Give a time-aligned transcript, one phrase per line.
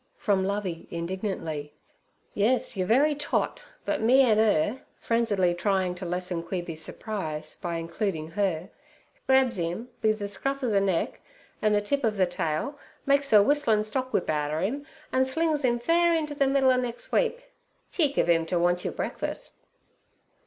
[0.17, 1.75] from Lovey indignantly.
[2.33, 7.75] 'Yes, your very tot; but me an' 'er' frenziedly trying to lessen Queeby's surprise by
[7.75, 8.71] including her,
[9.27, 11.21] 'grabs 'im be ther scruff ov ther neck
[11.61, 15.63] an' ther tip ov ther tail, makes er whistlin' stock whip outer 'im, an' slings
[15.63, 17.51] 'im fair inter ther middle ov nex' week.
[17.91, 19.51] Cheek ov 'im ter want your breakfuss.'